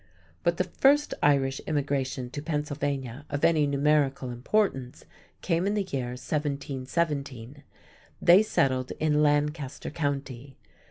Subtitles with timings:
[0.41, 5.05] But the first Irish immigration to Pennsylvania of any numerical importance
[5.43, 7.61] came in the year 1717.
[8.19, 10.57] They settled in Lancaster County.